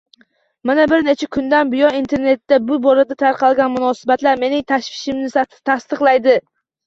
[0.69, 6.35] Mana bir necha kundan buyon Internetda bu borada tarqalgan munosabatlar mening tashvishimni tasdiqlaydi